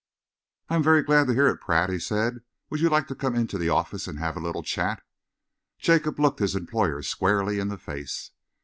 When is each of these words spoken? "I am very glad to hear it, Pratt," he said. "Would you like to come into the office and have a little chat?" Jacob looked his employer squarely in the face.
"I 0.67 0.73
am 0.73 0.81
very 0.81 1.03
glad 1.03 1.27
to 1.27 1.33
hear 1.35 1.45
it, 1.47 1.61
Pratt," 1.61 1.91
he 1.91 1.99
said. 1.99 2.41
"Would 2.71 2.79
you 2.79 2.89
like 2.89 3.05
to 3.09 3.13
come 3.15 3.35
into 3.35 3.59
the 3.59 3.69
office 3.69 4.07
and 4.07 4.17
have 4.17 4.35
a 4.35 4.39
little 4.39 4.63
chat?" 4.63 5.03
Jacob 5.77 6.19
looked 6.19 6.39
his 6.39 6.55
employer 6.55 7.03
squarely 7.03 7.59
in 7.59 7.67
the 7.67 7.77
face. 7.77 8.31